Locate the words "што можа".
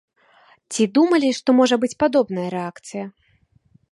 1.41-1.75